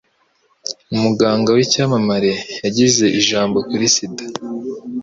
[0.95, 2.31] Umuganga w'icyamamare
[2.63, 4.25] yagize ijambo kuri sida.